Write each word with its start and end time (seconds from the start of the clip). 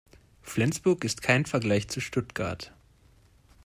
Flensburg 0.41 1.03
ist 1.03 1.21
kein 1.21 1.45
Vergleich 1.45 1.87
zu 1.87 1.99
Stuttgart 2.01 2.73